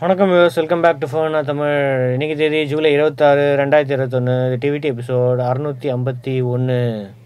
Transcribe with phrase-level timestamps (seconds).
[0.00, 1.78] வணக்கம் views welcome back to phone Tamil
[2.14, 6.76] இன்னைக்கு தேதி ஜூலை இருபத்தாறு ரெண்டாயிரத்தி இருபத்தொன்று டிவிடி எபிசோட் அறுநூற்றி ஐம்பத்தி ஒன்று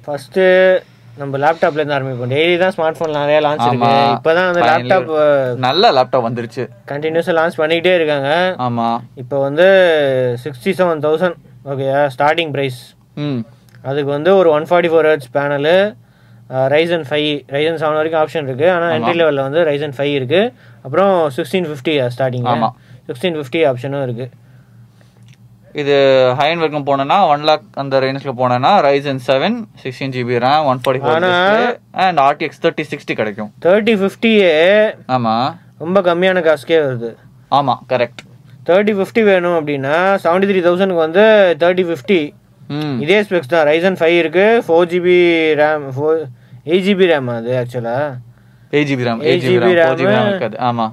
[0.04, 0.44] ஃபஸ்ட்டு
[1.16, 2.30] நம்ம லேப்டாப்லேருந்து ஆரம்பிப்போம்.
[2.32, 3.90] டெய்லி தான் ஸ்மார்ட் ஃபோன் நிறைய லான்ச் இருக்கு.
[4.14, 4.84] இப்போ தான் அந்த Finally.
[4.84, 5.10] லேப்டாப்
[5.64, 6.64] நல்ல லேப்டாப் வந்துருச்சு.
[6.92, 8.30] கண்டினியூஸாக லான்ச் பண்ணிக்கிட்டே இருக்காங்க.
[8.66, 8.88] ஆமா.
[9.22, 9.66] இப்போ வந்து
[10.44, 11.36] சிக்ஸ்டி செவன் தௌசண்ட்
[11.72, 12.80] ஓகேயா ஸ்டார்டிங் ப்ரைஸ்
[13.22, 13.40] ம்.
[13.84, 15.76] அதுக்கு வந்து ஒரு one forty four hertz panel
[16.74, 20.52] Ryzen five Ryzen seven வரைக்கும் ஆப்ஷன் இருக்குது ஆனால் என்ட்ரி லெவலில் வந்து ரைசன் ஃபைவ் இருக்குது
[20.86, 22.46] அப்புறம் sixteen fifty starting.
[23.08, 24.28] Sixteen fifty ஆப்ஷனும் இருக்குது
[25.82, 25.94] இது
[26.38, 31.02] ஹைன் வரைக்கும் போனேன்னா ஒன் லேக் அந்த ரேஞ்ச்ல போனேன்னா Ryzen seven sixteen GB RAM one forty
[31.04, 31.26] four
[32.06, 33.50] and RTX thirty sixty கிடைக்கும்.
[33.66, 34.50] தேர்ட்டி ஃபிஃப்டியே
[35.16, 35.34] ஆமா.
[35.84, 37.10] ரொம்ப கம்மியான காசுக்கே வருது.
[37.58, 38.20] ஆமா கரெக்ட்
[38.68, 41.24] தேர்ட்டி ஃபிஃப்டி வேணும் அப்படின்னா செவன்ட்டி த்ரீ தௌசண்ட்க்கு வந்து
[41.62, 42.20] தேர்ட்டி ஃபிஃப்டி
[43.04, 43.64] இதே ஸ்பெக்ஸ் தான்.
[43.70, 45.16] ரைசன் ஃபைவ் இருக்குது four GB
[45.62, 46.20] RAM four
[46.66, 48.04] eight GB RAM அது ஆக்சுவலாக
[48.72, 50.56] eight GB RAM 8 eight GB RAM இருக்காது.
[50.68, 50.86] ஆமா.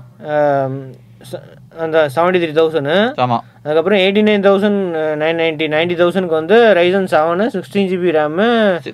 [1.83, 2.91] அந்த செவன்ட்டி த்ரீ தௌசண்ட்
[3.23, 3.37] ஆமா.
[3.63, 4.79] அதுக்கப்புறம் eighty nine thousand
[5.21, 8.47] nine ninety ninety தௌசண்ட்க்கு வந்து Ryzen seven sixteen GB RAM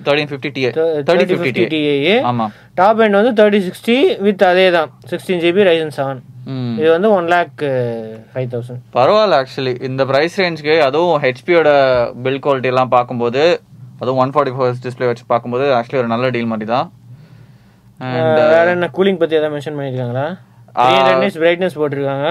[0.06, 0.70] thirteen fifty TA
[1.08, 2.46] thirty fifty TA ஆமா.
[2.80, 6.20] டாப் எண்ட் வந்து தேர்ட்டி சிக்ஸ்டி வித் அதே தான் சிக்ஸ்டீன் ஜிபி ரைசன் செவன்
[6.80, 7.62] இது வந்து ஒன் லேக்
[8.32, 11.70] ஃபைவ் தௌசண்ட் பரவாயில்ல ஆக்சுவலி இந்த ப்ரைஸ் ரேஞ்சுக்கு அதுவும் ஹெச்பியோட
[12.26, 13.42] பில் குவாலிட்டி எல்லாம் பார்க்கும்போது
[14.00, 16.86] அதுவும் ஒன் ஃபார்ட்டி ஃபோர் டிஸ்பிளே வச்சு பார்க்கும்போது ஆக்சுவலி ஒரு நல்ல டீல் மாதிரி தான்.
[18.06, 20.26] அண்ட் வேற என்ன கூலிங் பற்றி எதாவது மென்ஷன் பண்ணியிருக்காங்களா?
[21.42, 22.30] பிரைட்னஸ் போட்டிருக்காங்க.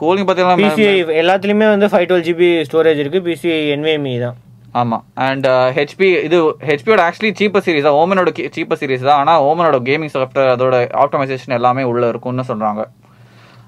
[0.00, 4.38] கூலிங் பார்த்தீங்கன்னா பிசிஐ எல்லாத்துலேயுமே வந்து ஃபைவ் டுவெல் ஜிபி ஸ்டோரேஜ் இருக்குது பிசிஐ என்விஎம்இ தான்.
[4.80, 4.98] ஆமா.
[5.26, 6.38] அண்ட் ஹெச்பி இது
[6.68, 7.98] ஹெச்பியோட ஆக்சுவலி சீப்பர் சீரிஸ் தான்.
[8.00, 9.20] ஓமனோட சீப்பர் சீரிஸ் தான்.
[9.22, 12.82] ஆனா ஓமனோட கேமிங் சாஃப்ட்வேர் அதோட ஆப்டமைசேஷன் எல்லாமே உள்ள இருக்கும்னு சொல்றாங்க.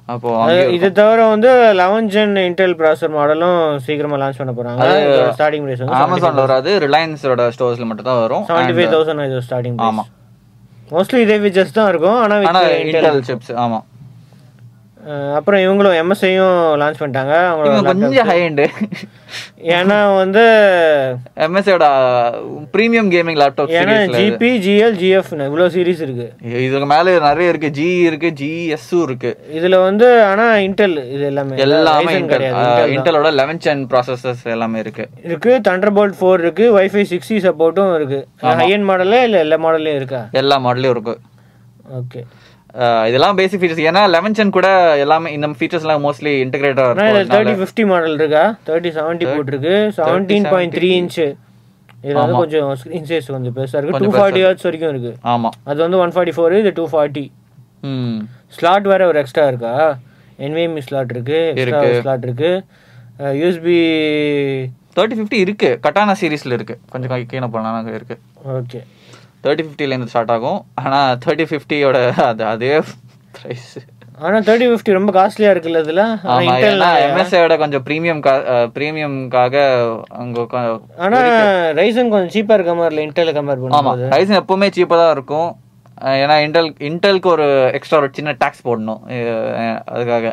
[0.09, 0.31] அப்போ
[0.73, 4.87] இது தவிர வந்து லெவன் ஜென் இன்டெல் ப்ராசர் மாடலும் சீக்கிரமா லான்ச் பண்ண போறாங்க.
[5.35, 9.79] ஸ்டார்டிங் பிரைஸ் வந்து அமேசான்ல வராது ரிலையன்ஸோட ஸ்டோர்ஸ்ல மட்டும் தான் வரும் செவன்டி ஃபைவ் தௌசண்ட் இது ஸ்டார்டிங்
[9.89, 10.05] ஆமா.
[10.91, 12.37] மோஸ்ட்லி இதே ஃபீச்சர்ஸ் தான் இருக்கும் ஆனா.
[12.83, 13.79] இன்டெல் சிப்ஸ் ஆமா.
[15.37, 17.35] அப்புறம் இவங்களும் எம்எஸ்ஐயும் லான்ச் பண்ணிட்டாங்க.
[17.51, 18.67] அவங்களோட கொஞ்சம் ஹை எண்டு
[19.77, 20.43] ஏன்னா வந்து
[21.45, 21.87] எம்எஸ்ஐயோட
[22.75, 26.27] ப்ரீமியம் கேமிங் லேப்டாப் ஏன்னா ஜிபி ஜிஎல் ஜிஎஃப் இவ்வளோ சீரிஸ் இருக்கு.
[26.67, 27.71] இதுக்கு மேல நிறைய இருக்கு.
[27.79, 29.33] ஜி இருக்கு ஜிஎஸ்ஸும் இருக்கு.
[29.59, 31.57] இதுல வந்து ஆனா இன்டெல் இது எல்லாமே.
[31.57, 32.15] எல்லாமே.
[32.97, 35.07] இன்டெலோட லெவன் சென் ப்ராசஸர்ஸ் எல்லாமே இருக்கு.
[35.25, 35.61] இருக்கு.
[35.69, 38.21] தண்டர் போல்ட் ஃபோர் இருக்கு வைஃபை சிக்ஸ்டி சப்போர்ட்டும் இருக்கு.
[38.43, 40.23] ஹையன் மாடல்ல இல்ல எல்லா மாடல்லையும் இருக்கா?
[40.33, 41.17] எல்லா மாடலையும் இருக்கு.
[42.01, 42.23] ஓகே
[43.09, 44.69] இதெல்லாம் பேசிக் ஃபீச்சர்ஸ் ஏன்னா லெவன் சென் கூட
[45.05, 47.33] எல்லாமே இந்த ஃபீச்சர்ஸ் எல்லாம் மோஸ்ட்லி இன்டகிரேட்டா ஆனா இதுல இருக்கும்.
[47.35, 48.45] தேர்ட்டி ஃபிஃப்டி மாடல் இருக்கா?
[48.69, 49.75] தேர்ட்டி செவன்ட்டி போட்டிருக்கு.
[49.99, 51.27] செவன்டீன் பாயிண்ட் த்ரீ இன்ச்சு
[52.05, 54.01] இதுல வந்து கொஞ்சம் ஸ்க்ரீன் சைஸ் கொஞ்சம் பெருசா இருக்கு.
[54.05, 55.13] டூ ஃபார்ட்டி ஹர்ட்ஸ் வரைக்கும் இருக்கு.
[55.33, 55.51] ஆமா.
[55.71, 57.25] அது வந்து ஒன் ஃபார்ட்டி ஃபோர் இது டூ ஃபார்ட்டி
[58.57, 59.75] ஸ்லாட் வேற ஒரு எக்ஸ்ட்ரா இருக்கா?
[60.47, 62.51] என்விஎம்இ ஸ்லாட் இருக்கு எக்ஸ்ட்ரா ஸ்லாட் இருக்கு.
[63.41, 63.77] யூஎஸ்பி
[64.97, 65.71] தேர்ட்டி ஃபிஃப்டி இருக்கு.
[65.85, 66.77] கட்டானா சீரிஸ்ல இருக்கு.
[66.93, 68.19] கொஞ்சம் கீழே போனா இருக்கு.
[68.57, 68.81] ஓகே
[69.45, 70.61] தேர்ட்டி ஃபிஃப்டிலேருந்து ஸ்டார்ட் ஆகும்.
[70.81, 72.71] ஆனா தேர்ட்டி ஃபிஃப்டியோட அது அதே
[73.35, 73.73] ப்ரைஸ்
[74.23, 76.03] ஆனா தேர்ட்டி ஃபிஃப்டி ரொம்ப காஸ்ட்லியா இருக்குல்ல இதுல?
[76.25, 78.21] ஆனா ஆமா இன்டெல் ஏன்னா எம்எஸ்ஐயோட கொஞ்சம் ப்ரீமியம்
[78.75, 79.55] ப்ரீமியம்காக
[80.17, 80.63] அங்க உக்கா-
[80.99, 81.21] ஆனா
[81.79, 85.51] ரைசன் கொஞ்சம் சீப்பா இருக்க மாதிரி இல்ல இன்டெல் கம்பேர் ஆமா பண்ணும்போது ரைசன் எப்பவுமே சீப்பா தான் இருக்கும்.
[86.19, 89.01] ஏன்னா இன்டெல் இன்டெல்க்கு ஒரு எக்ஸ்ட்ரா ஒரு சின்ன டாக்ஸ் போடணும்.
[89.93, 90.29] அதுக்காக.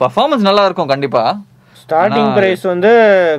[0.00, 1.22] பர்ஃபார்மன்ஸ் நல்லா இருக்கும் கண்டிப்பா.
[1.76, 2.90] ஸ்டார்டிங் பிரைஸ் வந்து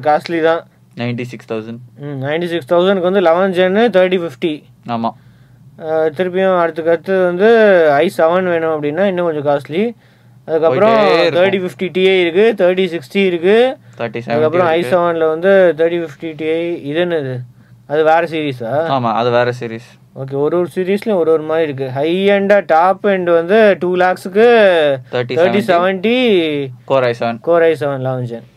[0.03, 0.62] காஸ்ட்லி தான்.
[1.00, 1.81] Ninety six thousand.
[2.25, 4.53] Ninety six தௌசண்ட்க்கு வந்து லெவன் ஜென்னு தேர்ட்டி ஃபிஃப்டி
[4.96, 5.09] ஆமா.
[6.18, 7.50] திருப்பியும் அடுத்துக்கு அடுத்து வந்து
[8.03, 9.84] ஐ செவன் வேணும் அப்படின்னா இன்னும் கொஞ்சம் காஸ்ட்லி
[10.47, 10.97] அதுக்கப்புறம்.
[11.38, 13.57] தேர்ட்டி ஃபிஃப்டி டிஐ இருக்கு தேர்ட்டி சிக்ஸ்டி இருக்கு.
[14.00, 16.59] அதுக்கப்புறம் ஐ செவனில் வந்து தேர்ட்டி ஃபிஃப்டி டிஐ
[16.90, 17.36] இது என்னது?
[17.91, 19.90] அது வேற சீரீஸா ஆமா அது வேற சீரிஸ்
[20.22, 21.88] ஓகே ஒரு ஒரு சீரீஸ்லையும் ஒரு ஒரு மாதிரி இருக்கு.
[21.97, 24.47] ஹை அண்டா டாப் எண்ட் வந்து two லேக்ஸுக்கு
[25.13, 26.18] thirty seventy
[26.91, 28.47] core i seven core i seven eleven gen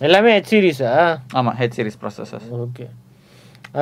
[0.00, 0.90] எல்லாமே ஹெச் சீரீஸா
[1.38, 2.86] ஆமா ஹெச் சீரிஸ் ப்ராசஸர்ஸ் ஓகே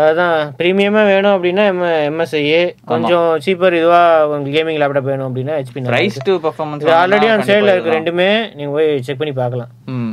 [0.04, 5.84] அதான் ப்ரீமியமாக வேணும் அப்படின்னா எம் எம்எஸ்ஐஏ கொஞ்சம் சீப்பர் இதுவாக உங்களுக்கு கேமிங் லேப்டாப் வேணும் அப்படின்னா HP
[5.96, 8.26] rise to performance already on சேலில் இருக்கு ரெண்டுமே
[8.58, 9.70] நீங்கள் போய் செக் பண்ணி பார்க்கலாம்.
[9.94, 10.12] ம்.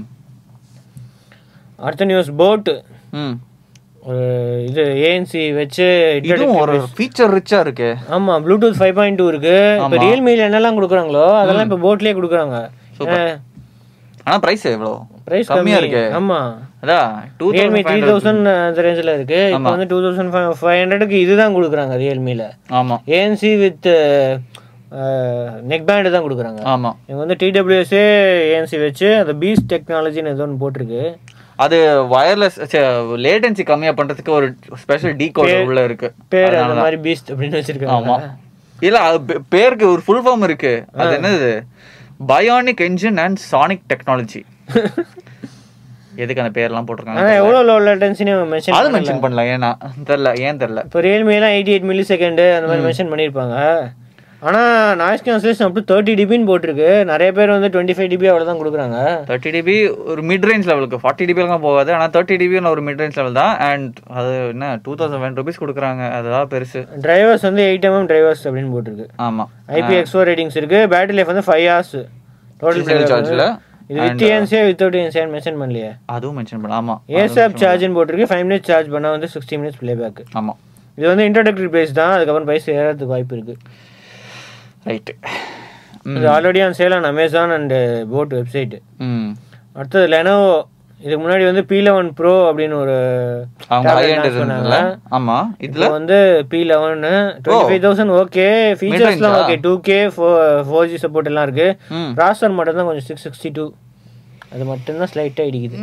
[1.80, 2.70] அடுத்த நியூஸ் போட்
[3.22, 3.36] ம்.
[4.10, 4.24] ஒரு
[4.70, 5.86] இது ஏஎன்சி வச்சு
[6.64, 7.90] ஒரு ஃபீச்சர் ரிச்சா இருக்கு.
[8.18, 9.56] ஆமா ப்ளூடூத் ஃபைவ் பாயிண்ட் டூ இருக்கு.
[9.86, 12.58] இப்போ ரியல்மியில் என்னெல்லாம் கொடுக்குறாங்களோ அதெல்லாம் இப்போ போட்லேயே கொடுக்குறாங்க.
[14.28, 14.94] ஆனா பிரைஸ் எவ்வளோ?
[15.28, 16.04] ப்ரைஸ் கம்மியா இருக்கு.
[16.20, 16.40] ஆமா.
[16.84, 19.40] அதான் டூ ரியல்மி த்ரீ தௌசண்ட் அந்த ரேஞ்சில் இருக்கு.
[19.54, 22.46] இப்போ வந்து டூ தௌசண்ட் ஃபைவ் ஃபைவ் ஹண்ட்ரடுக்கு இதுதான் கொடுக்குறாங்க ரியல்மியில்
[22.80, 22.98] ஆமா.
[23.18, 23.90] ஏஎன்சி வித்
[25.72, 26.62] நெக் பேண்டு தான் கொடுக்குறாங்க.
[26.74, 26.92] ஆமா.
[27.08, 28.04] இவங்க வந்து டிடபிள்யூஎஸ்ஏ
[28.52, 31.04] ஏஎன்சி வச்சு அந்த பீஸ் டெக்னாலஜின்னு ஏதோ ஒன்று போட்டிருக்கு.
[31.64, 31.78] அது
[32.16, 32.58] வயர்லெஸ்
[33.26, 34.48] லேட்டன்சி கம்மியா பண்றதுக்கு ஒரு
[34.82, 36.08] ஸ்பெஷல் டீ கோட் உள்ள இருக்கு.
[36.34, 38.16] பேர் அந்த மாதிரி பீஸ்ட் அப்படின்னு வச்சிருக்காங்க.
[38.88, 40.74] இல்ல அது பேருக்கு ஒரு ஃபுல் ஃபார்ம் இருக்கு.
[41.02, 41.54] அது என்னது?
[42.32, 44.42] Bionic engine and sonic technology
[46.24, 47.22] எதுக்கு அந்த பேர்லாம் போட்டிருக்காங்க?
[47.22, 49.70] ஆனா எவ்வளோ லோ லேட்டன்சின்னு மென்ஷன் அது மென்ஷன் பண்ணல ஏன்னா
[50.10, 50.82] தெரியல ஏன் தெரியல.
[50.88, 53.56] இப்போ ரியல்மிலாம் எயிட்டி எயிட் மில்லி செகண்டு அந்த மாதிரி மென்ஷன் பண்ணியிருப்பாங்க.
[54.48, 56.90] ஆனால் noise cancellation up to thirty டிபின்னு போட்டிருக்கு.
[57.12, 58.98] நிறைய பேர் வந்து டுவெண்ட்டி ஃபைவ் டிபி அவ்வளோ தான் கொடுக்குறாங்க.
[59.30, 59.76] தேர்ட்டி டிபி
[60.14, 61.92] ஒரு மிட் ரேஞ்ச் லெவலுக்கு ஃபார்ட்டி டிபிலாம் போகாது.
[61.98, 63.54] ஆனால் தேர்ட்டி டிபின்னு ஒரு மிட் ரேஞ்ச் லெவல் தான்.
[63.70, 66.04] அண்ட் அது என்ன டூ தௌசண்ட் ஒன் ருபீஸ் கொடுக்குறாங்க.
[66.18, 66.82] அதுதான் பெருசு.
[67.06, 69.08] டிரைவர்ஸ் வந்து எயிட் எம்எம் டிரைவர்ஸ் அப்படின்னு போட்டிருக்கு.
[69.28, 70.82] ஆமாம் ஐபிஎக்ஸ் ஃபோர் ரேட்டிங்ஸ் இருக்கு.
[70.96, 71.96] பேட்டரி லைஃப் வந்து ஃபைவ் ஹவர்ஸ்
[72.64, 73.48] டோட்டல் charge ல.
[73.48, 75.90] இது வித் ஏன்சியா வித்தவுட் ஏன்சியா மென்ஷன் பண்ணலையே.
[76.14, 79.96] அதுவும் மென்ஷன் பண்ண ஆமாம் ஏசாப் சார்ஜ்னு போட்டிருக்கு ஃபைவ் மினிட்ஸ் சார்ஜ் பண்ணால் வந்து சிக்ஸ்டி மினிட்ஸ் ப்ளே
[79.96, 80.58] பேக் ஆமாம்
[80.98, 83.56] இது வந்து இன்ட்ரோடக்டரி ப்ரைஸ் தான் அதுக்கப்புறம் ப்ரைஸ் ஏறதுக்கு வாய்ப்பு இருக்கு.
[84.90, 85.14] ரைட்டு
[86.16, 87.74] இது already on sale on Amazon and
[88.12, 88.76] boAt website
[89.76, 90.52] அடுத்தது லெனோவோ
[91.06, 92.96] இதுக்கு முன்னாடி வந்து பி லெவன் ப்ரோ அப்படின்னு ஒரு
[93.66, 95.36] இப்போ
[95.66, 95.92] இதில்?
[95.96, 96.18] வந்து
[96.52, 97.04] P eleven
[97.46, 98.48] twenty five thousand okay
[98.80, 101.68] ஃபீச்சர்ஸ்லாம் okay two K four G support எல்லாம் இருக்கு.
[102.20, 103.66] ப்ராசர் மட்டும் தான் கொஞ்சம் சிக்ஸ் சிக்ஸ்டி டூ
[104.54, 105.78] அது மட்டும்தான் ஸ்லைட்டாக இடிக்குது.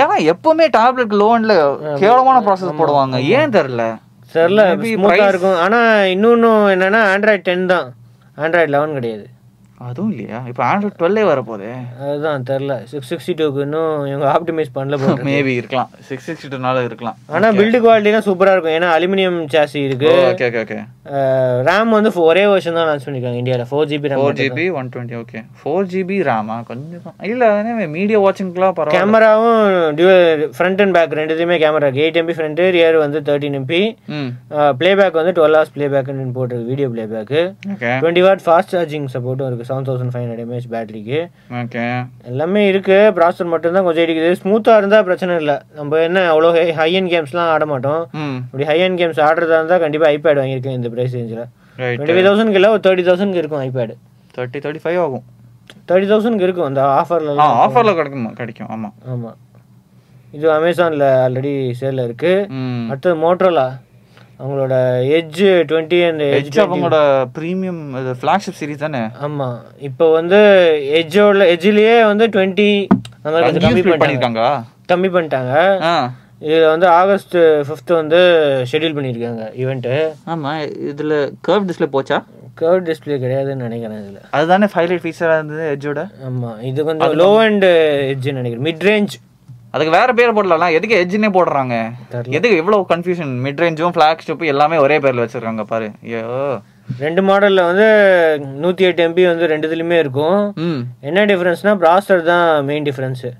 [0.00, 1.54] ஏன்னா எப்பவுமே டேப்லெட் லோன்ல
[2.02, 3.16] கேவலமான ப்ராசஸ் போடுவாங்க.
[3.38, 3.84] ஏன் தெரியல?
[4.34, 5.58] Maybe ஸ்மூத்தாக இருக்கும்.
[5.64, 7.88] ஆனால் இன்னொன்று என்னன்னா ஆண்ட்ராய்ட் டென் தான்.
[8.44, 9.24] ஆண்ட்ராய்ட் லெவன் கிடையாது.
[9.88, 10.38] அதுவும் இல்லையா?
[10.50, 11.70] இப்போ ஆண்ட்ராய்ட் டுவெல்லே வரப்போதே.
[12.04, 14.98] அதுதான் தெரில சிக்ஸ் சிக்ஸ்டி டூக்கு இன்னும் இவங்க ஆப்டிமைஸ் பண்ணல
[15.30, 15.90] மேபி இருக்கலாம்.
[16.08, 17.16] சிக்ஸ் சிக்ஸ்டி டூனால இருக்கலாம்.
[17.36, 18.76] ஆனால் பில்டு குவாலிட்டிலாம் சூப்பராக இருக்கும்.
[18.78, 20.12] ஏன்னா அலுமினியம் சாசி இருக்கு.
[20.32, 20.80] ஓகே ஓகே ஓகே
[21.66, 25.16] ரேம் வந்து ஒரே வருஷன் தான் லான்ச் பண்ணிருக்காங்க இந்தியாவில் four GB RAM four GB one twenty
[25.18, 27.02] okay four GB rhema கொஞ்சம்.
[27.30, 27.48] இல்ல
[27.96, 28.96] மீடியா வாட்சிங்க்குலாம் பரவாயில்ல.
[28.96, 29.58] கேமராவும்
[29.98, 30.08] டியூ
[30.56, 33.82] ஃப்ரண்ட் அண்ட் பேக் ரெண்டுத்தையுமே camera eight MP front rear வந்து தேர்ட்டின் எம்பி
[34.18, 34.30] ம்.
[34.80, 37.42] ப்ளேபேக் வந்து டுவெல் ஹவர்ஸ் ப்ளேபேக்னு போட்டிருக்கு video playback
[37.74, 41.18] okay twenty watt fast charging சப்போர்ட்டும் இருக்குது seven thousand five hundred mAh பேட்டரிக்கு
[41.60, 41.84] ஓகே
[42.30, 42.96] எல்லாமே இருக்கு.
[43.16, 44.30] ப்ராசர் மட்டும்தான் கொஞ்சம் இடிக்குது.
[44.40, 45.56] ஸ்மூத்தாக இருந்தால் பிரச்சனை இல்லை.
[45.78, 46.48] நம்ம என்ன அவ்வளோ
[46.80, 48.02] ஹை அண்ட் கேம்ஸ்லாம் ஆட மாட்டோம்.
[48.46, 51.44] அப்படி ஹை அண்ட் கேம்ஸ் ஆடுறதா இருந்தால் கண்டிப்பாக ஐபேட் வாங்கியிருக்கேன் இந்த ப்ரைஸ் ரேஞ்சில்
[51.78, 53.94] டுவெண்ட்டி ஃபைவ் தௌசண்ட்க்கு இல்லை ஒரு தேர்ட்டி தௌசண்ட்க்கு இருக்கும் ஐபேடு
[54.36, 55.24] தேர்ட்டி தேர்ட்டி ஃபைவ் ஆகும்.
[55.88, 58.70] தேர்ட்டி தௌசண்ட்க்கு இருக்கும் அந்த ஆ ஆஃபர்லாம் ஆஃபர்ல கிடைக்கும் கிடைக்கும்.
[58.74, 58.90] ஆமா.
[59.12, 59.38] ஆமாம்
[60.36, 62.32] இது அமேசானில் ஆல்ரெடி சேலில் இருக்கு.
[62.60, 62.86] ம்.
[62.90, 63.66] அடுத்தது மோட்ரோலா
[64.40, 64.74] அவங்களோட
[65.18, 66.98] எட்ஜ் டுவெண்ட்டி அண்ட் எட்ஜ் அவங்களோட
[67.36, 69.02] ப்ரீமியம் இது ஃபிளாக்ஷிப் சீரிஸ் தானே?
[69.26, 69.58] ஆமாம்
[69.88, 70.40] இப்போ வந்து
[71.00, 72.68] எட்ஜோட எட்ஜ்லேயே வந்து டுவெண்ட்டி
[73.22, 74.42] அந்த மாதிரி கம்மி பண்ணிருக்காங்க
[74.92, 75.52] கம்மி பண்ணிட்டாங்க.
[76.46, 77.36] இதில் வந்து ஆகஸ்ட்
[77.66, 78.18] ஃபிஃப்த் வந்து
[78.70, 79.92] ஷெட்யூல் பண்ணியிருக்காங்க ஈவெண்ட்டு
[80.32, 80.50] ஆமா
[80.90, 81.14] இதுல
[81.48, 82.18] கர்வ் டிஸ்ப்ளே போச்சா?
[82.60, 84.26] கர்வ் டிஸ்பிளே கிடையாதுன்னு நினைக்கிறேன் இதில்.
[84.36, 87.66] அதுதானே ஹைலைட் ஃபீச்சரா இருந்தது எட்ஜோட ஆமாம் இது கொஞ்சம் லோ அண்ட்
[88.12, 88.66] எட்ஜ் நினைக்கிறேன்.
[88.68, 89.14] மிட் ரேஞ்ச்
[89.74, 91.74] அதுக்கு வேற பேர் போடலாம் எதுக்கு எட்ஜ்னே போடுறாங்க.
[92.38, 95.88] எதுக்கு இவ்வளவு கன்ஃபியூஷன் மிட் ரேஞ்சும் ஃபிளாக்ஷிப் எல்லாமே ஒரே பேர்ல வச்சிருக்காங்க பாரு.
[96.08, 96.24] ஐயோ.
[97.04, 97.86] ரெண்டு மாடலில் வந்து
[98.62, 100.40] நூற்றி எட்டு எம்பி வந்து ரெண்டுத்துலேயுமே இருக்கும்.
[100.66, 100.80] ம்.
[101.08, 103.30] என்ன டிஃப்ரென்ஸ்னா ப்ராசர் தான் மெயின் டிஃப்ரென்ஸு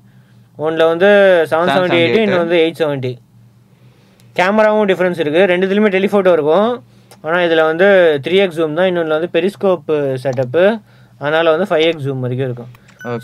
[0.58, 1.08] ஒன்றில் வந்து
[1.50, 3.12] செவன் செவன்ட்டி எயிட் இன்னும் வந்து எயிட் செவன்ட்டி
[4.36, 6.68] கேமராவும் டிஃப்ரென்ஸ் இருக்குது ரெண்டுத்துலேயுமே டெலிஃபோட்டோ இருக்கும்.
[7.26, 7.86] ஆனால் இதில் வந்து
[8.24, 8.88] த்ரீ எக்ஸ் ஜூம் தான்.
[8.90, 9.90] இன்னொன்று வந்து பெரிஸ்கோப்
[10.24, 10.64] செட்டப்பு
[11.20, 12.72] அதனால் வந்து ஃபைவ் எக்ஸ் ஜூம் வரைக்கும் இருக்கும்.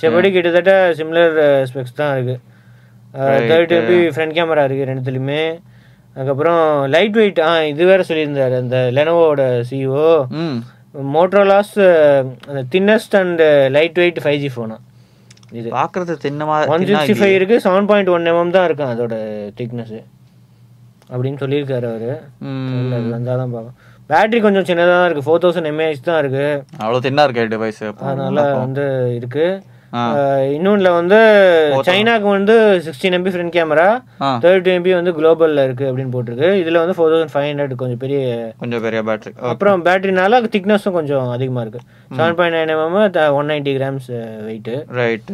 [0.03, 1.35] செப்படி கிட்டத்தட்ட சிமிலர்
[1.71, 2.39] ஸ்பெக்ஸ் தான் இருக்குது
[3.51, 5.43] தேர்ட்டி எம்பி ஃப்ரண்ட் கேமரா இருக்குது ரெண்டுத்துலையுமே.
[6.17, 6.63] அதுக்கப்புறம்
[6.95, 10.07] லைட் வெயிட் ஆ இது வேற சொல்லியிருந்தாரு அந்த லெனோவோட சிஓ
[11.17, 11.75] மோட்ரோலாஸ்
[12.51, 13.43] அந்த thinnest and
[13.77, 14.77] light weight five G ஃபோனா
[15.59, 15.69] இது.
[15.77, 19.15] பாக்குறது தின்னமா ஒன் சிக்ஸ்டி ஃபைவ் இருக்கு செவன் பாயிண்ட் ஒன் எம்எம் தான் இருக்கும் அதோட
[19.61, 19.95] திக்னஸ்
[21.13, 22.11] அப்படின்னு சொல்லியிருக்காரு அவரு.
[23.15, 23.77] வந்தால் தான் பார்க்கும்
[24.11, 26.47] பேட்டரி கொஞ்சம் சின்னதாக தான் இருக்கு ஃபோர் தௌசண்ட் எம்ஏஹெச் தான் இருக்கு.
[26.83, 27.81] அவ்வளவு தின்னா இருக்கே டிவைஸ்
[28.11, 28.85] அதனால வந்து
[29.19, 29.47] இருக்கு.
[29.93, 30.03] ஆ.
[30.57, 31.19] இன்னொன்ல வந்து
[31.89, 32.55] சைனாக்கு வந்து
[32.87, 33.87] sixteen MP front camera
[34.45, 36.51] thirty MP வந்து குளோபல்ல இருக்கு அப்படின்னு போட்டிருக்கு.
[36.63, 38.21] இதுல வந்து ஃபோர் தௌசண்ட் ஃபைவ் ஹண்ட்ரட் கொஞ்சம் பெரிய
[38.63, 41.83] கொஞ்சம் பெரிய பேட்டரி அப்புறம் பேட்டரினால திக்னஸும் கொஞ்சம் அதிகமாக இருக்கு.
[42.19, 42.99] Seven point nine mm
[43.41, 44.11] one ninety grams
[44.49, 45.33] weight right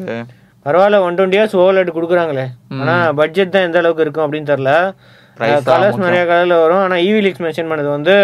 [0.67, 2.47] பரவாயில்ல ஒன் டுவெண்ட்டி இயர்ஸ் ஓவர்லெட் கொடுக்குறாங்களே.
[2.81, 4.89] ஆனால் பட்ஜெட் தான் எந்த அளவுக்கு இருக்கும் அப்படின்னு தான்
[5.69, 6.83] கலர்ஸ் நிறைய கலரில் வரும்.
[6.85, 8.15] ஆனால் ஈவி லீக்ஸ் மென்ஷன் பண்ணது வந்து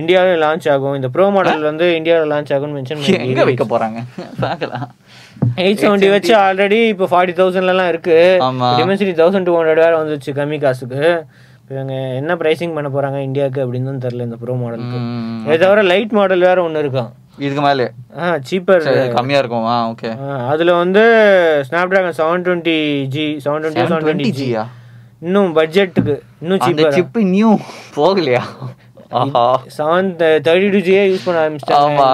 [0.00, 0.96] இந்தியாவில் லான்ச் ஆகும்.
[0.98, 4.00] இந்த ப்ரோ மாடல் வந்து இந்தியாவில் லான்ச் ஆகும்னு மென்ஷன் பண்ணி வைக்க போறாங்க?
[4.44, 4.86] பார்க்கலாம்.
[5.62, 8.16] எயிட் செவன்ட்டி வச்சு ஆல்ரெடி இப்போ ஃபார்ட்டி தௌசண்ட்லாம் இருக்கு.
[8.80, 11.02] டிமென்சிட்டி தௌசண்ட் டூ ஹண்ட்ரட் வேறு வந்துச்சு கம்மி காசுக்கு.
[11.72, 14.98] இவங்க என்ன ப்ரைசிங் பண்ண போறாங்க இந்தியாவுக்கு அப்படின்னு தெரில இந்த ப்ரோ மாடலுக்கு.
[15.46, 17.10] இதை தவிர லைட் மாடல் வேற ஒன்று இருக்கும்
[17.44, 17.86] இதுக்கு மேலே.
[18.20, 19.66] ஆ சீப்பர் கம்மியா இருக்கும்.
[19.72, 20.10] ஆ ஓகே
[20.52, 21.02] அதில் வந்து
[21.92, 22.76] Snapdragon seven twenty
[23.14, 24.64] G seven twenty seven twenty ஜியா
[25.26, 27.50] இன்னும் பட்ஜெட்டுக்கு இன்னும் சீப்பர் சிப் நியூ
[27.98, 28.42] போகலையா?
[29.76, 32.06] செவன் தேர்ட்டி டூ ஜியே யூஸ் பண்ண ஆரம்பிச்சிட்டாங்க.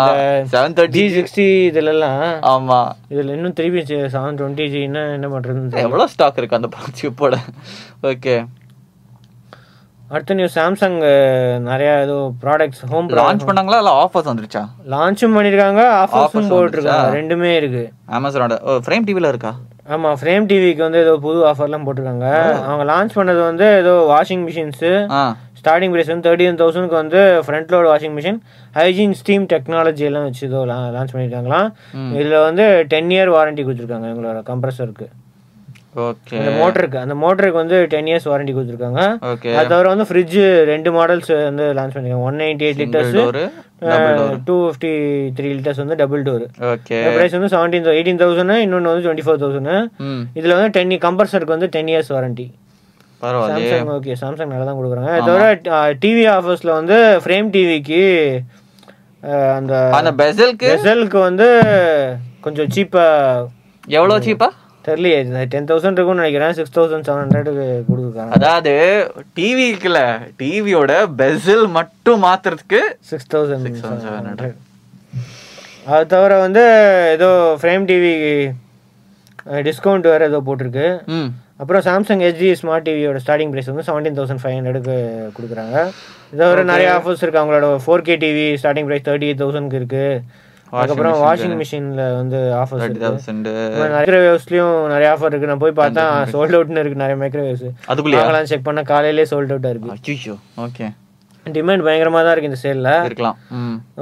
[0.53, 2.21] செவன் தேர்ட்டி சிக்ஸ்டி இதுலலாம்
[2.55, 2.81] ஆமா.
[3.13, 3.81] இதில் இன்னும் திருப்பி
[4.17, 5.87] செவன் டுவெண்ட்டி ஜின்னா என்ன பண்ணுறதுன்னு தெரியல.
[5.89, 6.71] எவ்வளவு ஸ்டாக் இருக்கு அந்த
[7.01, 7.39] சிப்போட
[8.13, 8.37] ஓகே
[10.15, 10.97] அடுத்த நியூஸ் சாம்சங்
[11.69, 14.63] நிறைய ஏதோ ப்ராடக்ட்ஸ் ஹோம் லான்ச் பண்ணாங்களா இல்ல ஆஃபர்ஸ் வந்துருச்சா?
[14.93, 17.15] லான்ச்சும் பண்ணியிருக்காங்க Offers ஆஃபர்ஸும் போட்டிருக்காங்க?
[17.19, 17.85] ரெண்டுமே இருக்கு.
[18.19, 19.53] அமேசானோட ஃப்ரேம் டிவில இருக்கா?
[19.95, 22.29] ஆமா ஃப்ரேம் டிவிக்கு வந்து ஏதோ புது ஆஃபர்லாம் போட்டிருக்காங்க.
[22.69, 24.93] அவங்க லான்ச் பண்ணது வந்து ஏதோ வாஷிங் மிஷின்ஸு
[25.65, 28.41] ஸ்டார்டிங் ப்ரைஸ் வந்து தேர்ட்டி ஒன் தௌசண்ட்க்கு வந்து front load washing machine
[28.79, 31.69] hygiene steam technology எல்லாம் வச்சு இதோ லான்ச் பண்ணியிருக்காங்களாம்
[32.21, 35.07] இதில் வந்து டென் இயர் வாரண்டி கொடுத்துருக்காங்க எங்களோட கம்ப்ரஸருக்கு
[36.07, 36.37] ஓகே.
[36.39, 39.03] அந்த மோட்டருக்கு அந்த மோட்டருக்கு வந்து டென் இயர்ஸ் வாரண்டி கொடுத்துருக்காங்க.
[39.33, 39.51] ஓகே.
[39.59, 40.39] அது தவிர வந்து ஃப்ரிட்ஜ்
[40.71, 42.27] ரெண்டு மாடல்ஸ் வந்து லான்ச் பண்ணிருக்காங்க.
[42.31, 43.45] One ninety eight litres door
[44.49, 44.91] two fifty
[45.37, 46.99] three litres வந்து டபுள் டோர் ஓகே.
[47.17, 49.73] ப்ரைஸ் வந்து செவன்டீன் எயிட்டீன் தௌசண்ட் இன்னொன்று வந்து டுவெண்ட்டி ஃபோர் தௌசண்ட்
[50.41, 52.47] இதில் வந்து டென் கம்பர்சருக்கு வந்து ten years warranty
[53.51, 55.13] Samsung okay Samsung நல்லா தான் கொடுக்குறாங்க.
[55.29, 55.45] தவிர
[56.03, 58.03] டிவி ஆஃபர்ஸில் வந்து ஃப்ரேம் டிவிக்கு
[59.57, 61.49] அந்த அந்த பெசலுக்கு பெசலுக்கு வந்து
[62.47, 63.49] கொஞ்சம் சீப்பாக
[63.99, 64.49] எவ்வளவு சீப்பா
[64.87, 66.55] தெரியலையே டென் தௌசண்ட் இருக்கும்னு நினைக்கிறேன்.
[66.57, 68.33] சிக்ஸ் தௌசண்ட் செவன் ஹண்ட்ரடுக்கு கொடுக்குறாங்க.
[68.39, 68.75] அதாவது
[69.39, 70.01] டிவிக்குல
[70.41, 74.51] டிவியோட பெசல் மட்டும் மாத்துறதுக்கு சிக்ஸ் தௌசண்ட் 6,700.
[75.95, 76.65] அது தவிர வந்து
[77.15, 77.31] ஏதோ
[77.63, 78.13] ஃப்ரேம் டிவி
[79.69, 80.87] டிஸ்கவுண்ட் வேறு ஏதோ போட்டிருக்கு.
[81.63, 84.97] அப்புறம் சாம்சங் எஸ்ஜி ஸ்மார்ட் டிவியோட ஸ்டார்டிங் ப்ரைஸ் வந்து செவன்டீன் தௌசண்ட் ஃபைவ் ஹண்ட்ரடுக்கு
[85.37, 85.77] கொடுக்குறாங்க.
[86.33, 87.41] இதை தவிர நிறைய ஆஃபர்ஸ் இருக்கு.
[87.43, 90.07] அவங்களோட four K TV starting price thirty eight தௌசண்ட்க்கு இருக்கு.
[90.79, 93.49] அதுக்கப்புறம் வாஷிங் மிஷினில் வந்து ஆஃபர்ஸ் தேர்ட்டி இருக்கு தௌசண்ட்
[93.95, 95.51] மைக்ரோவேவ்ஸ்லயும் நிறைய ஆஃபர் இருக்கு.
[95.53, 97.03] நான் போய் பார்த்தா சோல்ட் அவுட்னு இருக்கு.
[97.05, 98.25] நிறைய மைக்ரோவேவ்ஸ் அதுக்குள்ளேயா?
[98.25, 100.19] வாங்கலாம் செக் பண்ணா காலையிலே சோல்ட் அவுட்டா இருக்கு.
[100.67, 100.89] ஓகே
[101.57, 103.37] டிமாண்ட் பயங்கரமா தான் இருக்கு இந்த சேல்ல இருக்கலாம்.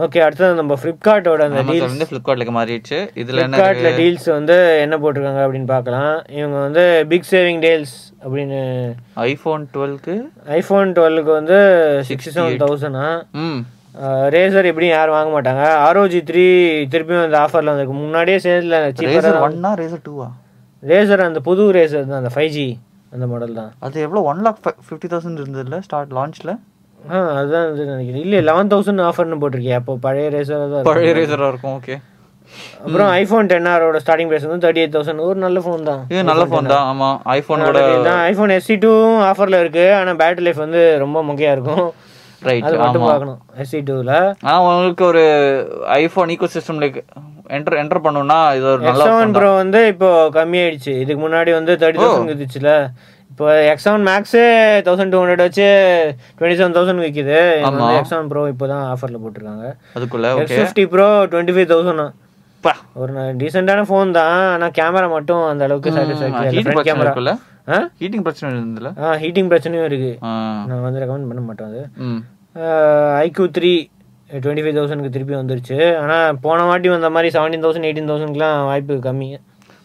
[0.05, 2.99] ஓகே அடுத்தது நம்ம ஃப்ளிப்கார்ட்டோட அந்த அமேசான் வந்து ஃப்ளிப்கார்ட்ல மாறிடுச்சு.
[3.23, 6.15] இதுல என்ன ஃப்ளிப்கார்ட்ல டீல்ஸ் வந்து என்ன போட்டிருக்காங்க அப்படின்னு பார்க்கலாம்.
[6.39, 7.95] இவங்க வந்து பிக் சேவிங் டீல்ஸ்
[8.25, 8.61] அப்படின்னு.
[9.29, 10.17] ஐபோன் டுவெல்க்கு
[10.59, 11.59] ஐஃபோன் டுவெல்க்கு வந்து
[12.11, 13.07] சிக்ஸ்டி செவன் தௌசண்டா
[14.37, 15.65] ரேசர் எப்படியும் யாரும் வாங்க மாட்டாங்க.
[15.87, 16.45] ஆர்ஓஜி த்ரீ
[16.93, 17.97] திருப்பியும் அந்த ஆஃபர்ல வந்திருக்கு.
[18.05, 20.29] முன்னாடியே சேல்ல சீப்பராக ஒன்னா ரேசர் டூவா
[20.91, 22.69] ரேசர் அந்த புது ரேசர் தான் அந்த ஃபைவ் ஜி
[23.15, 23.73] அந்த மாடல் தான்.
[23.87, 26.53] அது எவ்வளோ ஒன் லாக் ஃபிஃப்டி தௌசண்ட் இருந்ததுல ஸ்டார்ட் லான்ச்ல
[27.11, 28.23] ஆ அதுதான் இது நினைக்கிறேன்.
[28.25, 30.87] இல்லை லெவன் தௌசண்ட் ஆஃபர்னு போட்டிருக்கேன் அப்போ பழைய ரேசர் தான்.
[30.91, 31.97] பழைய ரேசரா இருக்கும் ஓகே
[32.85, 36.01] அப்புறம் ஐஃபோன் டென் ஆரோட ஸ்டார்டிங் ப்ரைஸ் வந்து தேர்ட்டி எயிட் தௌசண்ட் ஒரு நல்ல ஃபோன் தான்.
[36.13, 37.11] இது நல்ல ஃபோன் தான் ஆமா.
[37.37, 37.81] ஐபோனோட
[38.31, 38.91] ஐஃபோன் எஸ்சி டூ
[39.31, 39.85] ஆஃபர்ல இருக்கு.
[39.99, 41.85] ஆனா பேட்டரி லைஃப் வந்து ரொம்ப மொக்கையா இருக்கும்.
[42.49, 44.11] ரைட் அது மட்டும் பார்க்கணும் எஸ்சி டூல
[44.47, 45.25] ஆனா உங்களுக்கு ஒரு
[46.01, 46.89] ஐபோன் ஈகோ சிஸ்டம்ல
[47.57, 50.93] என்டர் என்டர் பண்ணணும்னா இது ஒரு நல்ல செவன் ப்ரோ வந்து இப்போ கம்மியாயிடுச்சு.
[51.03, 52.71] இதுக்கு முன்னாடி வந்து தேர்ட்டி தௌசண்ட் இருந்துச்சுல
[53.33, 54.47] இப்போ எக்ஸ் செவன் மேக்ஸே
[54.87, 55.69] தௌசண்ட் டூ ஹண்ட்ரட் வச்சு
[56.39, 57.39] டுவெண்ட்டி செவன் தௌசண்ட் விற்கிது
[57.99, 59.69] எக்ஸ் செவன் ப்ரோ இப்போ தான் ஆஃபர்ல போட்டிருக்காங்க.
[59.99, 62.05] அதுக்குள்ள X fifty pro twenty five thousand
[63.03, 67.15] ஒரு டீசெண்டான ஃபோன் தான் ஆனா கேமரா மட்டும் அந்த அளவுக்கு சாட்டிஸ்ஃபேக்டரி கேமரா
[68.03, 68.91] ஹீட்டிங் பிரச்சனை இருந்ததுல?
[69.03, 70.13] ஆ ஹீட்டிங் பிரச்சனையும் இருக்கு.
[70.69, 71.83] நான் வந்து ரெக்கமெண்ட் பண்ண மாட்டேன் அது.
[73.25, 73.73] ஐக்யூ த்ரீ
[74.43, 75.79] டுவெண்ட்டி ஃபைவ் தௌசண்ட்க்கு திருப்பி வந்துருச்சு.
[76.03, 79.29] ஆனால் போன வாட்டி வந்த மாதிரி செவன்டீன் தௌசண்ட் எயிட்டீன் தௌசண்ட்க்குலாம் வாய்ப்பு கம்மி.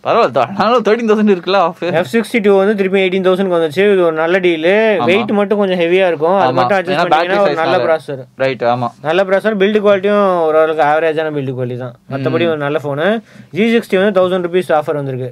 [0.03, 4.03] பரவாயில்ல ஆனாலும் தேர்ட்டின் தௌசண்ட் இருக்குல்ல ஆஃப் எஃப் சிக்ஸ்டி டூ வந்து திருப்பி எயிட்டீன் தௌசண்ட்க்கு வந்துச்சு இது
[4.03, 4.73] ஒரு நல்ல டீலு
[5.05, 6.39] வெயிட் மட்டும் கொஞ்சம் இருக்கும்.
[6.39, 6.53] அது.
[6.53, 7.83] மட்டும் அட்ஜஸ்ட் பண்ணிங்கன்னா ஒரு நல்ல நால.
[7.87, 8.89] ப்ராசர் ரைட் ஆமா.
[9.01, 11.95] நல்ல ப்ராசர் பில்டு குவாலிட்டியும் ஓரளவுக்கு ஆவரேஜான பில்டு குவாலிட்டி தான்.
[12.11, 13.07] மற்றபடி ஒரு நல்ல ஃபோனு
[13.51, 15.29] ஜி சிக்ஸ்டி வந்து தௌசண்ட் ருபீஸ் ஆஃபர் வந்திருக்கு.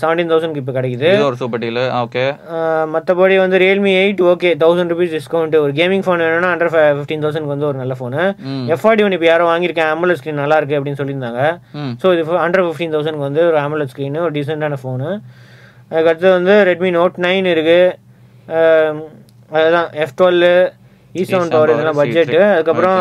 [0.00, 1.08] செவன்டீன் தௌசண்ட்க்கு இப்போ கிடைக்குது.
[1.26, 2.22] ஒரு சூப்பர் டீல் ஓகே
[2.94, 7.54] மற்றபடி வந்து Realme eight okay thousand rupees discount ஒரு கேமிங் ஃபோன் வேணும்னா அண்டர் ஃபிஃப்டீன் தௌசண்ட்க்கு
[7.54, 8.64] வந்து ஒரு நல்ல ஃபோனு ம்.
[8.72, 11.42] எஃப் ஃபார்ட்டி ஒன் இப்போ யாரோ வாங்கியிருக்கேன் AMOLED ஸ்க்ரீன் நல்லா இருக்கு அப்படின்னு சொல்லியிருந்தாங்க.
[12.02, 15.08] ஸோ இது அண்டர் ஃபிஃப்டீன் தௌசண்ட்க்கு வந்து ஒரு AMOLED ஸ்க்ரீன் ஒரு டீசெண்டான ஃபோனு
[15.90, 17.80] அதுக்கடுத்து வந்து ரெட்மி நோட் நைன் இருக்கு.
[18.48, 18.98] அஹ்
[19.50, 20.44] அதுதான் F twelve
[21.14, 23.00] E seven power இதெல்லாம் பட்ஜெட்டு அதுக்கப்புறம்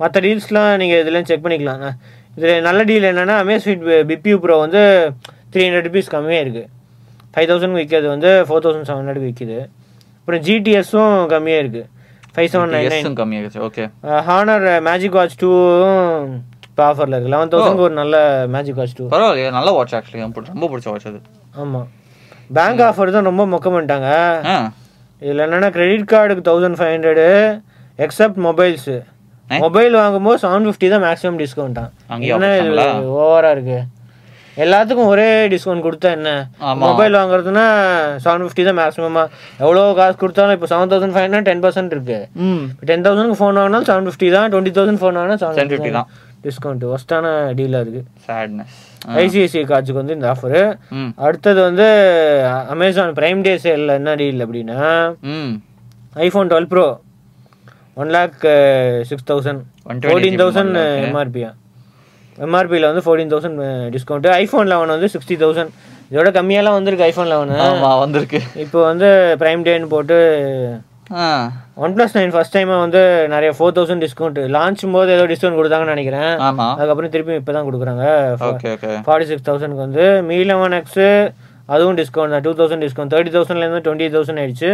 [0.00, 1.84] மற்ற டீல்ஸ்லாம் நீங்கள் இதெல்லாம் செக் பண்ணிக்கலாம்.
[2.36, 4.82] இதில் நல்ல டீல் என்னன்னா அமேஸ்வீட் பிபியூ ப்ரோ வந்து
[5.52, 6.66] த்ரீ ஹண்ட்ரட் ருபீஸ் கம்மியாக இருக்குது
[7.34, 9.58] ஃபைவ் தௌசண்ட் விற்கிறது வந்து ஃபோர் தௌசண்ட் செவன் ஹண்ட்ரட் விற்கிது
[10.18, 11.86] அப்புறம் ஜிடிஎஸும் கம்மியாக இருக்குது
[12.34, 13.84] ஃபைவ் செவன் நைன் நைன் எஸ்ஸும் கம்மியாகிடுச்சு ஓகே
[14.28, 16.26] ஹானர் மேஜிக் வாட்ச் டூவும்
[16.68, 18.16] இப்போ ஆஃபரில் இருக்குது லெவன் தௌசண்ட் ஒரு நல்ல
[18.54, 21.20] மேஜிக் வாட்ச் டூ பரவாயில்லையே நல்ல வாட்ச் ஆக்சுவலி ரொம்ப பிடிச்ச வாட்ச் அது.
[21.54, 21.88] ஆமாம்
[22.50, 24.10] பேங்க் ஆஃபர் தான் ரொம்ப மொக்க பண்ணிட்டாங்க
[25.22, 27.26] இதில் என்னென்னா கிரெடிட் கார்டுக்கு thousand five hundred
[27.98, 28.96] except mobiles?
[29.50, 31.90] Mobile வாங்கும்போது செவன் ஃபிஃப்டி தான் மேக்ஸிமம் டிஸ்கவுண்ட்டான்
[32.28, 32.48] என்ன
[33.18, 33.78] ஓவராக இருக்கு?
[34.64, 36.30] எல்லாத்துக்கும் ஒரே டிஸ்கவுண்ட் கொடுத்தா என்ன.
[36.84, 37.64] மொபைல் வாங்குறதுன்னா
[38.24, 39.24] செவன் ஃபிஃப்டி தான் மேக்ஸிமமா
[39.64, 42.18] எவ்வளோ காசு கொடுத்தாலும் இப்போ seven thousand five hundred ten percent இருக்கு.
[42.90, 46.08] டென் தௌசண்ட்க்கு ஃபோன் வாங்கினாலும் செவன் ஃபிஃப்டி தான் டுவெண்ட்டி தௌசண்ட் ஃபோன் வாங்கினா செவன் 750 தான்.
[46.46, 47.26] டிஸ்கவுண்ட் ஒஸ்டான
[47.58, 48.74] டீலாக சேட்னஸ்
[49.22, 50.60] ஐசிஐசிஐ கார்ட்ஸுக்கு வந்து இந்த ஆஃபரு
[51.26, 51.86] அடுத்தது வந்து
[52.74, 54.78] அமேசான் பிரைம் டே சேலில் என்ன டீல் அப்படின்னா
[56.26, 56.86] iPhone twelve pro
[58.02, 58.38] one lakh
[59.08, 60.76] six thousand 128 fourteen thousand.
[61.06, 61.50] எம்ஆர்பியா
[62.46, 63.60] எம்ஆர்பியில் வந்து fourteen thousand
[63.94, 65.72] discount iPhone eleven வந்து சிக்ஸ்டி தௌசண்ட்
[66.12, 67.56] இதோட கம்மியாலாம் வந்திருக்கு ஐஃபோன் லெவனு
[68.04, 68.38] வந்திருக்கு.
[68.64, 69.08] இப்போ வந்து
[69.40, 70.18] பிரைம் டேன்னு போட்டு
[71.84, 73.00] ஒன் ப்ளஸ் நைன் ஃபஸ்ட் டைமாக வந்து
[73.34, 76.32] நிறைய ஃபோர் தௌசண்ட் டிஸ்கவுண்ட் லான்ச் போது ஏதோ டிஸ்கவுண்ட் கொடுத்தாங்கன்னு நினைக்கிறேன்.
[76.78, 78.04] அதுக்கப்புறம் திருப்பி இப்போ தான் கொடுக்குறாங்க
[79.06, 81.08] ஃபார்ட்டி சிக்ஸ் தௌசண்ட்க்கு வந்து மீ லெவன் எக்ஸு
[81.74, 82.44] அதுவும் டிஸ்கவுண்ட் தான்.
[82.46, 84.70] டூ தௌசண்ட் டிஸ்கவுண்ட் தேர்ட்டி தௌசண்ட்லேருந்து டுவெண்ட்டி தௌசண்ட் ஆயிடுச்சு.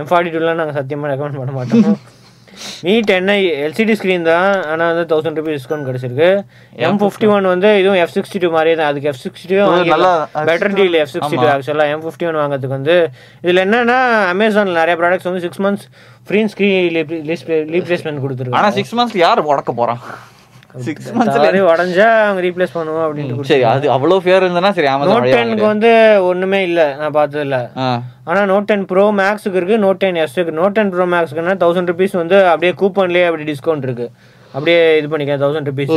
[0.00, 1.98] எம் ஃபார்ட்டி டூலாம் நாங்கள் சத்தியமாக ரெக்கமெண்ட் பண்ண மாட்டோம்.
[2.86, 3.30] மீ டென்
[3.66, 4.50] எல்சிடி ஸ்க்ரீன் தான்.
[4.70, 6.30] ஆனால் வந்து தௌசண்ட் ருபீஸ் டிஸ்கவுண்ட் கிடச்சிருக்கு.
[6.86, 8.90] எம் ஃபிஃப்டி ஒன் வந்து இதுவும் எஃப் சிக்ஸ்டி டூ மாதிரியே தான்.
[8.92, 9.58] அதுக்கு F sixty two
[10.50, 12.96] better deal F sixty two ஆக்சுவலாக எம் ஃபிஃப்டி ஒன் வாங்குறதுக்கு வந்து
[13.44, 13.98] இதில் என்னன்னா
[14.34, 15.86] அமேசானில் நிறைய ப்ராடக்ட்ஸ் வந்து six months
[16.30, 16.74] free screen
[17.76, 18.60] replacement கொடுத்துருக்காங்க.
[18.62, 20.02] ஆனா சிக்ஸ் மந்த்ஸ் யார் உடக்க போறான்
[20.84, 25.28] சிக்ஸ் மந்த்ஸ்ல உடஞ்சா அவங்க ரீப்ளேஸ் பண்ணுவோம் அப்படின்ட்டு சரி அது அவ்வளவு ஃபேர் இருந்ததுன்னா சரி அமேசான் நோட்
[25.34, 25.90] டென்க்கு வந்து
[26.28, 27.58] ஒண்ணுமே இல்ல நான் பார்த்ததில்ல.
[27.78, 27.86] ஆ.
[28.28, 32.16] ஆனா நோட் டென் ப்ரோ மேக்ஸுக்கு இருக்கு நோட் டென் எஸ்க்கு நோட் டென் ப்ரோ மேக்ஸ்க்குன்னா தௌசண்ட் ருபீஸ்
[32.20, 34.08] வந்து அப்படியே கூப்பன்லயே அப்படி டிஸ்கவுண்ட் இருக்கு.
[34.54, 35.94] அப்படியே இது பண்ணிக்க தௌசண்ட் ருபீஸ்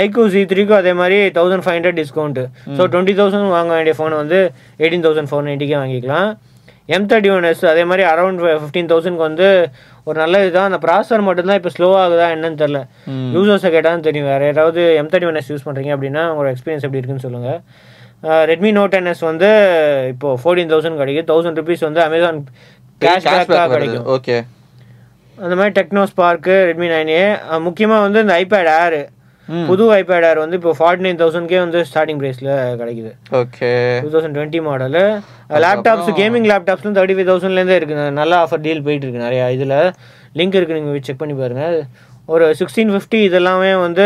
[0.00, 2.40] ஐக்யூ சி த்ரீக்கும் அதே மாதிரி thousand five hundred discount
[2.76, 4.38] so twenty thousand வாங்க வேண்டிய ஃபோன் வந்து
[4.80, 6.28] எயிட்டீன் தௌசண்ட் ஃபோர் நைன்ட்டிக்கே வாங்கிக்கலாம்.
[6.96, 9.48] எம் தேர்ட்டி ஒன் எஸ் அதே மாதிரி அரௌண்ட் ஃபிஃப்டீன் தௌசண்ட்க்கு வந்து
[10.08, 10.68] ஒரு நல்ல இதுதான்.
[10.70, 12.80] அந்த ப்ராசர் மட்டும்தான் இப்போ ஸ்லோ ஆகுதா என்னன்னு தெரில.
[13.36, 14.28] யூசர்ஸை கேட்டால் தெரியும்.
[14.32, 17.60] வேறு யாராவது M thirty one S use பண்ணுறீங்க அப்படின்னா உங்களோட எக்ஸ்பீரியன்ஸ் எப்படி இருக்குன்னு சொல்லுங்கள்
[18.50, 19.50] ரெட்மி நோட் டென் எஸ் வந்து
[20.12, 22.40] இப்போ ஃபோர்டீன் தௌசண்ட் கிடைக்கும் தௌசண்ட் ருபீஸ் வந்து அமேசான்
[23.04, 24.08] கேஷ் பேக்காக கிடைக்கும்.
[24.16, 24.36] ஓகே
[25.38, 27.24] அந்த மாதிரி Tecno Spark Redmi nine A
[27.68, 29.00] முக்கியமாக வந்து இந்த ஐபேட் ஏர்.
[29.68, 33.10] புது ஐபேட் ஏர் வந்து இப்போ ஃபார்ட்டி நைன் தௌசண்ட்கே வந்து ஸ்டார்டிங் ப்ரைஸில் கிடைக்குது.
[33.40, 33.70] Okay.
[34.04, 35.02] Two thousand twenty model
[35.64, 39.46] laptops gaming லேப்டாப்ஸ்லாம் thirty five தௌசண்ட்லேருந்தே இருக்குது நல்ல ஆஃபர் டீல் போயிட்டு இருக்கு நிறையா.
[39.56, 39.76] இதில்
[40.40, 41.64] லிங்க் இருக்குது நீங்கள் செக் பண்ணி பாருங்க.
[42.28, 44.04] ஒரு சிக்ஸ்டீன் ஃபிஃப்டி இதெல்லாமே வந்து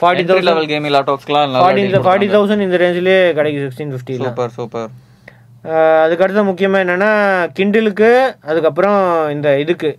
[0.00, 4.88] ஃபார்ட்டி தௌசண்ட் லெவல் கேமிங் லேப்டாப்ஸ்க்குலாம் ஃபார்ட்டி ஃபார்ட்டி தௌசண்ட் இந்த ரேஞ்சிலே கிடைக்குது சிக்ஸ்டீன் ஃபிஃப்டியில் சூப்பர் சூப்பர்.
[6.04, 7.10] அதுக்கடுத்து முக்கியமாக என்னென்னா
[7.56, 8.10] கிண்டிலுக்கு
[8.50, 9.00] அதுக்கப்புறம்
[9.34, 9.90] இந்த இதுக்கு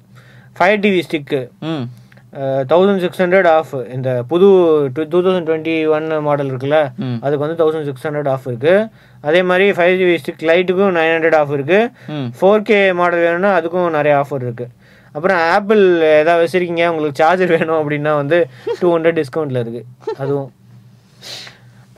[0.57, 1.83] ஃபயர் டிவி ஸ்டிக்கு ம்.
[2.71, 4.47] தௌசண்ட் சிக்ஸ் ஹண்ட்ரட் ஆஃப் இந்த புது
[4.95, 6.79] two thousand twenty one model இருக்குல்ல.
[7.25, 8.75] அதுக்கு வந்து தௌசண்ட் சிக்ஸ் ஹண்ட்ரட் ஆஃப் இருக்கு.
[9.27, 11.79] அதே மாதிரி ஃபைவ் ஜிபி ஸ்டிக் லைட்டுக்கும் நைன் ஹண்ட்ரட் ஆஃப் இருக்கு.
[12.39, 14.67] ஃபோர் கே மாடல் வேணும்னா அதுக்கும் நிறைய ஆஃபர் இருக்கு.
[15.15, 15.83] அப்புறம் ஆப்பிள்
[16.21, 18.39] ஏதாவது வச்சிருக்கீங்க உங்களுக்கு சார்ஜர் வேணும் அப்படின்னா வந்து
[18.81, 19.83] டூ ஹண்ட்ரட் டிஸ்கவுண்ட்ல இருக்கு.
[20.23, 20.49] அதுவும்.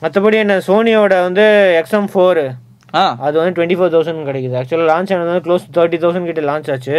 [0.02, 1.46] மற்றபடி என்ன சோனியோட வந்து
[1.80, 2.44] எக்ஸ்எம் ஃபோர்
[3.26, 6.96] அது வந்து டுவெண்ட்டி ஃபோர் தௌசண்ட் கிடைக்குது ஆக்சுவலாக லான்ச் ஆனது க்ளோஸ் தேர்ட்டி தௌசண்ட் கிட்ட லான்ச் ஆச்சு.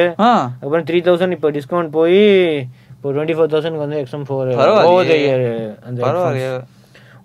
[0.63, 2.21] அப்புறம் த்ரீ தௌசண்ட் இப்போ டிஸ்கவுண்ட் போய்
[3.03, 5.31] இப்போ டுவெண்ட்டி ஃபோர் தௌசண்ட்க்கு வந்து எக்ஸம் ஃபோர் பரவாயில்லையே.
[5.88, 6.51] அந்த பரவாயில்லையே.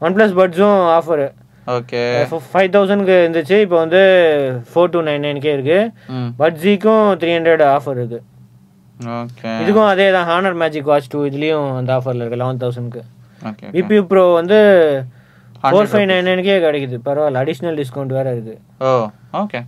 [0.03, 1.23] ஒன் ப்ளஸ் பட்ஸும் ஆஃபர்
[1.67, 2.01] ஓகே
[2.49, 4.01] ஃபைவ் தௌசண்ட்க்கு இருந்துச்சு இப்போ வந்து
[4.71, 5.79] ஃபோர் டூ நைன் நைன்கே இருக்கு.
[6.17, 6.31] ம்.
[6.41, 8.21] பட்ஜிக்கும் த்ரீ ஹண்ட்ரட் ஆஃபர் இருக்கு.
[9.61, 13.05] இதுக்கும் அதே தான் ஹானர் மேஜிக் வாட்ச் டூ இதுலேயும் அந்த ஆஃபரில் இருக்கு லெவன் தௌசண்ட்க்கு
[13.43, 14.59] ஓகே விபி ப்ரோ வந்து
[15.65, 16.99] four five nine nine K கிடைக்குது.
[17.07, 18.91] பரவாயில்ல அடிஷ்னல் டிஸ்கவுண்ட் வேறு இருக்கு ஓ
[19.43, 19.61] ஓகே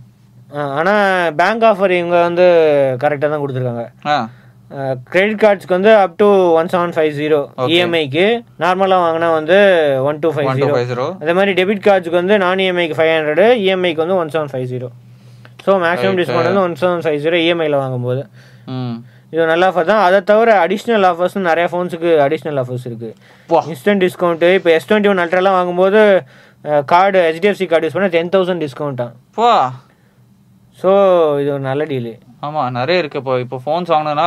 [0.77, 1.03] ஆனால்
[1.39, 2.45] பேங்க் ஆஃபர் இவங்க வந்து
[3.03, 3.85] கரெக்டாக தான் கொடுத்துருக்காங்க.
[5.11, 6.27] கிரெடிட் கார்ட்ஸ்க்கு வந்து up to
[6.59, 7.39] one seven five zero
[7.73, 8.25] இஎம்ஐக்கு
[8.63, 9.57] நார்மலாக வாங்கினா வந்து
[10.09, 14.17] ஒன் டூ ஃபைவ் ஜீரோ அதே மாதிரி டெபிட் கார்ட்ஸ்க்கு வந்து நான் இஎம்ஐக்கு ஃபைவ் ஹண்ட்ரடு இஎம்ஐக்கு வந்து
[14.21, 14.89] one seven five zero
[15.65, 18.21] so maximum discount வந்து ஒன் செவன் ஃபைவ் ஜீரோ இஎம்ஐயில் வாங்கும்போது.
[19.33, 20.01] இது நல்ல ஆஃபர் தான்.
[20.05, 23.13] அதை தவிர அடிஷ்னல் ஆஃபர்ஸ் நிறைய ஃபோன்ஸுக்கு அடிஷ்னல் ஆஃபர்ஸ் இருக்குது
[23.49, 23.61] வா.
[23.73, 26.01] இன்ஸ்டன்ட் டிஸ்கவுண்ட்டு இப்போ எஸ் டுவெண்ட்டி ஒன் அல்ட்ராலாம் வாங்கும்போது
[26.91, 29.11] கார்டு ஹெச்டிஎஃப்சி கார்டு யூஸ் பண்ணால் டென் தௌசண்ட் டிஸ்கவுண்ட்டாக
[30.81, 30.91] ஸோ
[31.41, 32.13] இது ஒரு நல்ல டீலு
[32.45, 33.33] ஆமா நிறைய இருக்கு இப்போ.
[33.43, 34.25] இப்போ ஃபோன்ஸ் வாங்கினா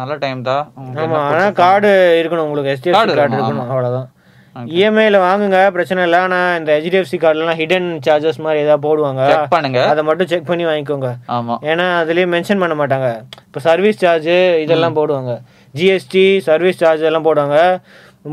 [0.00, 0.64] நல்ல டைம் தான்.
[1.02, 2.46] ஆமாம் ஆனால் கார்டு இருக்கணும்.
[2.46, 4.08] உங்களுக்கு ஹெச்டிஎஃப்சி கார்டு இருக்கணும், அவ்வளோதான்
[4.76, 5.58] இஎம்ஐல வாங்குங்க.
[5.74, 6.20] பிரச்சனை இல்லை.
[6.26, 9.22] ஆனால் இந்த ஹெச்டிஎஃப்சி கார்டுலாம் ஹிடன் சார்ஜஸ் மாதிரி ஏதாவது போடுவாங்க.
[9.32, 9.80] செக் பண்ணுங்க.
[9.90, 11.10] அதை மட்டும் செக் பண்ணி வாங்கிக்கோங்க.
[11.36, 11.56] ஆமா.
[11.70, 13.10] ஏன்னா அதுலேயே மென்ஷன் பண்ண மாட்டாங்க.
[13.46, 14.32] இப்போ சர்வீஸ் சார்ஜ்
[14.64, 15.34] இதெல்லாம் போடுவாங்க.
[15.74, 17.58] ஜிஎஸ்டி சர்வீஸ் சார்ஜ் எல்லாம் போடுவாங்க.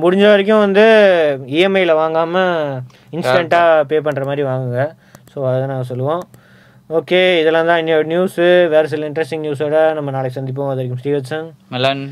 [0.03, 0.85] முடிஞ்ச வரைக்கும் வந்து
[1.57, 2.55] இஎம்ஐல வாங்காமல்
[3.17, 4.81] இன்ஸ்டண்ட்டாக பே பண்ணுற மாதிரி வாங்குங்க.
[5.33, 6.23] ஸோ அதை நாங்கள் சொல்லுவோம்.
[6.95, 10.69] ஓகே இதெல்லாம் தான் இன்னையோட நியூஸு வேறு சில இன்ட்ரெஸ்டிங் நியூஸோட நம்ம நாளைக்கு சந்திப்போம்.
[10.71, 11.47] அது வரைக்கும் ஸ்ரீவத்சன்.
[11.69, 12.03] மலன்.